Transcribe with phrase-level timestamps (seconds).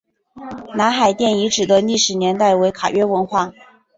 [0.75, 3.53] 南海殿遗址的历史年代为卡约文化。